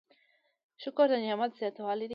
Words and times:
شکر 0.81 1.07
د 1.11 1.13
نعمت 1.23 1.51
زیاتوالی 1.59 2.05
دی؟ 2.07 2.09